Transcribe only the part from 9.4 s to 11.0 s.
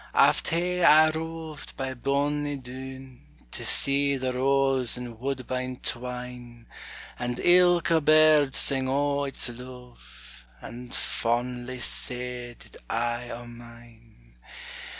luve, And,